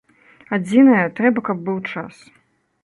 [0.57, 2.15] Адзінае, трэба, каб быў час.